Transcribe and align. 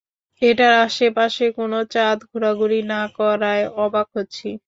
এটার 0.41 0.73
আশে 0.85 1.07
পাশে 1.17 1.45
কোনো 1.57 1.77
চাঁদ 1.93 2.19
ঘোরাঘুরি 2.29 2.79
না 2.87 3.01
করায় 3.17 3.63
অবাক 3.77 4.07
হচ্ছি। 4.15 4.47